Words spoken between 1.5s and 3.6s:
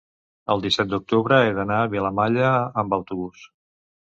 d'anar a Vilamalla amb autobús.